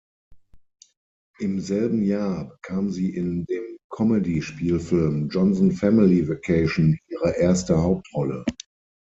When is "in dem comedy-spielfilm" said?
3.15-5.29